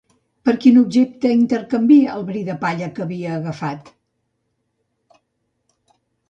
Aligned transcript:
Per 0.47 0.53
quin 0.61 0.77
objecte 0.79 1.33
intercanvia 1.39 2.15
el 2.21 2.25
bri 2.29 2.41
de 2.47 2.55
palla 2.63 2.87
que 3.01 3.05
havia 3.05 3.37
agafat? 3.37 3.93